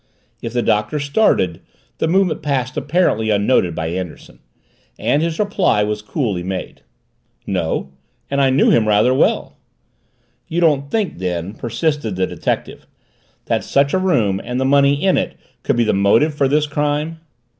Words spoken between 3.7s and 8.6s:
by Anderson. And his reply was coolly made. "No and I